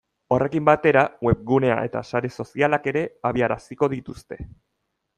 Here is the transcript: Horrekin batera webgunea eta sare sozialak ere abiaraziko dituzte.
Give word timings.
Horrekin 0.35 0.63
batera 0.69 1.03
webgunea 1.27 1.77
eta 1.91 2.03
sare 2.13 2.33
sozialak 2.39 2.91
ere 2.95 3.07
abiaraziko 3.33 3.95
dituzte. 3.97 4.43